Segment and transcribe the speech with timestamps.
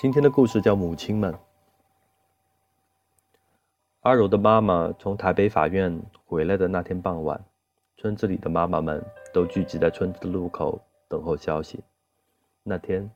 [0.00, 1.30] 今天的故事叫《母亲们》。
[4.00, 7.44] 阿柔的妈妈从台北法院回来的那天傍晚，
[7.98, 11.84] 村子里的妈妈们都聚集在村子的路口等候消息。
[12.62, 13.10] 那天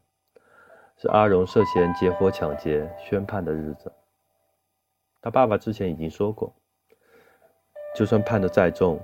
[0.98, 3.90] 是阿荣涉嫌结伙抢劫宣判的日子。
[5.22, 6.52] 他爸爸之前已经说过，
[7.96, 9.00] 就算判的再重，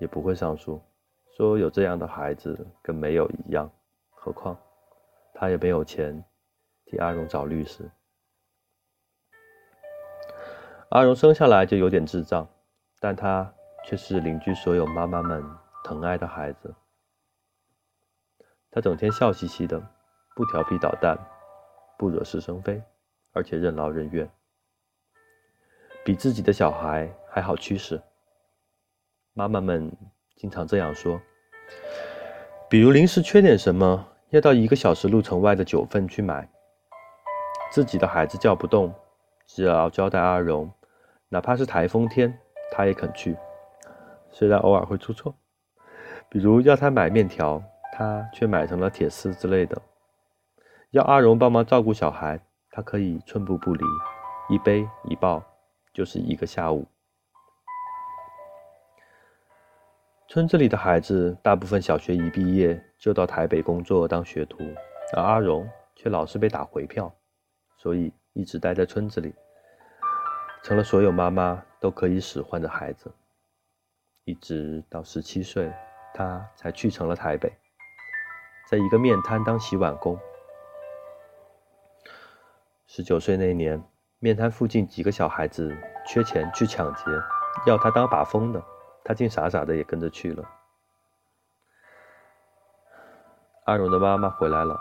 [0.00, 0.82] 也不会上诉，
[1.36, 3.70] 说有这样的孩子跟没有一样。
[4.10, 4.58] 何况
[5.32, 6.24] 他也没有钱。
[6.90, 7.88] 替阿荣找律师。
[10.88, 12.48] 阿荣生下来就有点智障，
[12.98, 13.54] 但他
[13.86, 15.40] 却是邻居所有妈妈们
[15.84, 16.74] 疼爱的孩子。
[18.72, 19.80] 他整天笑嘻嘻的，
[20.34, 21.16] 不调皮捣蛋，
[21.96, 22.82] 不惹是生非，
[23.30, 24.28] 而且任劳任怨，
[26.04, 28.02] 比自己的小孩还好驱使。
[29.32, 29.96] 妈妈们
[30.34, 31.22] 经常这样说，
[32.68, 36.50] 比如临时缺点什么，要到一个小时路程外的九份去买。
[37.70, 38.92] 自己的孩子叫不动，
[39.46, 40.70] 只要交代阿荣，
[41.28, 42.36] 哪怕是台风天，
[42.72, 43.36] 他也肯去。
[44.32, 45.32] 虽然偶尔会出错，
[46.28, 47.62] 比如要他买面条，
[47.92, 49.80] 他却买成了铁丝之类的。
[50.90, 52.40] 要阿荣帮忙照顾小孩，
[52.72, 53.84] 他可以寸步不离，
[54.48, 55.40] 一背一抱
[55.92, 56.84] 就是一个下午。
[60.26, 64.58] 村子里的孩子大部分小学一毕业就到台北工作当学徒，
[65.16, 67.12] 而阿荣却老是被打回票。
[67.82, 69.34] 所以一直待在村子里，
[70.62, 73.10] 成了所有妈妈都可以使唤的孩子。
[74.24, 75.72] 一直到十七岁，
[76.12, 77.50] 他才去成了台北，
[78.68, 80.20] 在一个面摊当洗碗工。
[82.86, 83.82] 十九岁那年，
[84.18, 85.74] 面摊附近几个小孩子
[86.06, 87.04] 缺钱去抢劫，
[87.66, 88.62] 要他当把风的，
[89.02, 90.46] 他竟傻傻的也跟着去了。
[93.64, 94.78] 阿荣的妈妈回来了。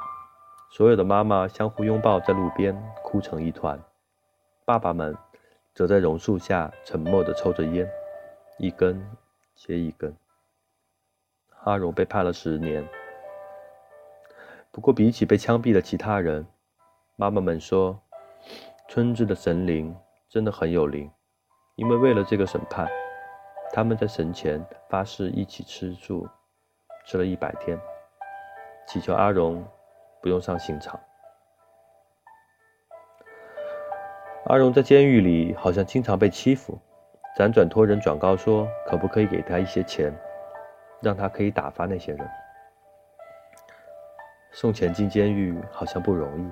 [0.72, 3.75] 所有的妈妈相互拥抱在路边，哭成一团；
[4.66, 5.17] 爸爸们
[5.73, 7.89] 则在榕树下沉默地抽着烟，
[8.59, 9.03] 一根
[9.56, 10.16] 接一根。
[11.63, 12.88] 阿荣被判了十年。
[14.72, 16.46] 不过，比起被枪毙的其他人，
[17.16, 18.00] 妈妈们说，
[18.88, 19.97] 村子的神灵
[20.30, 21.12] 真的很有灵，
[21.75, 22.88] 因为为了这个审判，
[23.74, 26.30] 他们在神前发誓一起吃素，
[27.07, 27.78] 吃了一百天，
[28.88, 29.66] 祈求阿荣。
[30.22, 31.00] 不用上刑场。
[34.46, 36.80] 阿荣在监狱里好像经常被欺负，
[37.38, 40.12] 辗转托人转告说，可不可以给他一些钱，
[41.02, 42.28] 让他可以打发那些人。
[44.52, 46.51] 送钱进监狱好像不容易。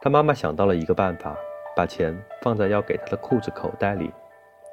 [0.00, 1.36] 他妈妈想到了一个办法，
[1.76, 4.10] 把钱放在要给他的裤子口袋里，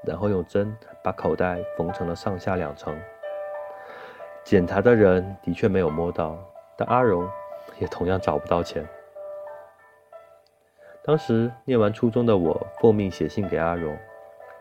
[0.06, 0.74] 然后用针
[1.04, 2.98] 把口袋缝成了上下两层。
[4.46, 6.38] 检查的人的确没有摸到，
[6.78, 7.30] 但阿荣。
[7.80, 8.88] 也同样找不到钱。
[11.04, 13.98] 当时念完初中的我，奉命写信给阿荣，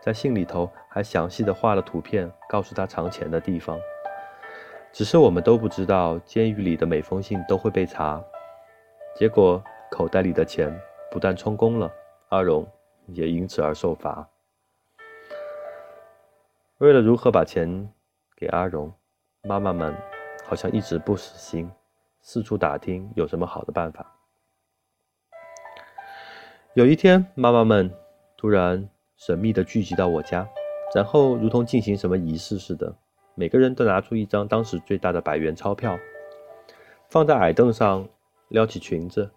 [0.01, 3.79] 在信里头还详细的画了图片，告诉他藏钱的地方。
[4.91, 8.21] 只是我们都不知道，监狱里的每封信都会被查。
[9.15, 10.77] 结果口袋里的钱
[11.09, 11.91] 不但充公了，
[12.29, 12.67] 阿荣
[13.07, 14.27] 也因此而受罚。
[16.79, 17.89] 为了如何把钱
[18.35, 18.91] 给阿荣，
[19.43, 19.95] 妈妈们
[20.45, 21.71] 好像一直不死心。
[22.25, 24.15] 四处打听有什么好的办法。
[26.73, 27.93] 有一天，妈妈们
[28.37, 30.47] 突然神秘地聚集到我家，
[30.95, 32.95] 然后如同进行什么仪式似的，
[33.35, 35.99] 每个人都拿出一张当时最大的百元钞票，
[37.09, 38.07] 放在矮凳上，
[38.47, 39.29] 撩起裙子，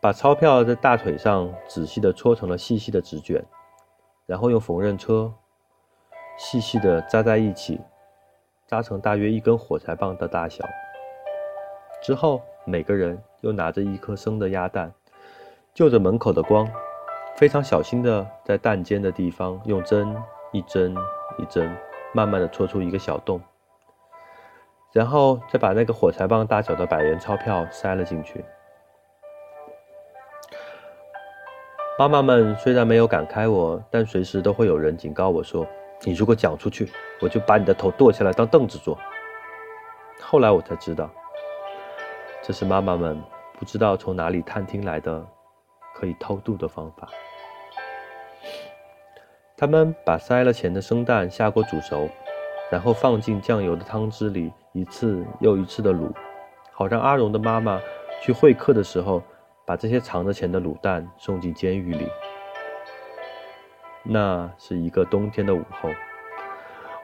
[0.00, 3.44] 把钞票在大腿上仔细地搓成了细细的纸卷，
[4.24, 5.34] 然后用缝纫车
[6.38, 7.78] 细细地扎在一起，
[8.66, 10.64] 扎成大约一根火柴棒的大小。
[12.06, 14.92] 之后，每个人又拿着一颗生的鸭蛋，
[15.74, 16.64] 就着门口的光，
[17.36, 20.16] 非常小心的在蛋尖的地方用针
[20.52, 20.94] 一针
[21.36, 21.68] 一针，
[22.12, 23.40] 慢慢的戳出一个小洞，
[24.92, 28.44] 然后再把那个火柴棒大小的百元钞票塞了进去。
[31.98, 35.66] 妈妈们虽然没有赶开我，但随时都会有人警告我说
[36.06, 36.88] ：“你如果讲出去，
[37.20, 38.96] 我就把你的头剁下来当凳子坐。”
[40.22, 41.10] 后来我才知道。
[42.46, 43.20] 这是妈妈们
[43.58, 45.26] 不知道从哪里探听来的
[45.96, 47.08] 可以偷渡的方法。
[49.56, 52.08] 他们把塞了钱的生蛋下锅煮熟，
[52.70, 56.12] 然后放进酱油的汤汁里，一次又一次的卤，
[56.70, 57.80] 好让阿荣的妈妈
[58.22, 59.20] 去会客的时候，
[59.66, 62.06] 把这些藏着钱的卤蛋送进监狱里。
[64.04, 65.90] 那是一个冬天的午后，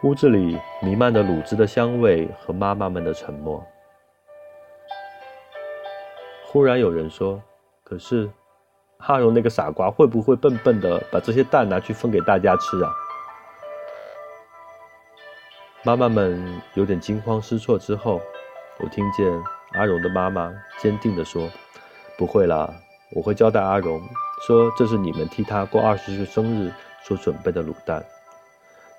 [0.05, 3.61] 屋子里弥漫着卤汁的香味和妈妈们的沉默。
[6.53, 7.43] 忽然有人说
[7.83, 8.31] ：“可是
[8.99, 12.93] 阿荣那个傻瓜会不会笨笨的把这些蛋拿去分给大家吃啊？
[15.83, 18.21] 妈妈们有点惊慌失措之后，
[18.81, 19.27] 我听见
[19.73, 21.49] 阿荣的妈妈坚定地说
[22.19, 22.71] ：“不会啦，
[23.17, 23.99] 我会交代阿荣，
[24.47, 26.71] 说这是你们替他过二十岁生日
[27.03, 28.05] 所准备的卤蛋，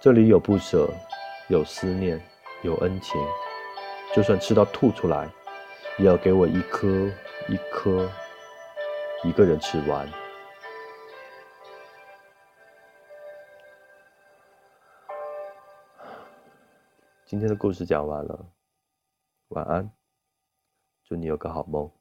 [0.02, 0.90] 这里有不舍，
[1.50, 2.20] 有思念，
[2.64, 3.22] 有恩情，
[4.12, 5.30] 就算吃到吐出来，
[6.00, 7.08] 也要给我一颗
[7.50, 8.10] 一颗，
[9.24, 10.08] 一个人吃完。”
[17.26, 18.54] 今天的故事讲完了，
[19.50, 19.92] 晚安，
[21.04, 21.92] 祝你有个好梦。